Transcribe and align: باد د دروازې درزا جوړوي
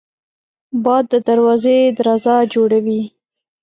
باد 0.83 1.03
د 1.13 1.13
دروازې 1.27 1.77
درزا 1.97 2.37
جوړوي 2.53 3.01